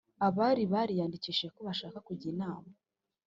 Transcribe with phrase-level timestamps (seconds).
[0.27, 2.69] Abari bariyandikishije ko bashaka kujyamu inama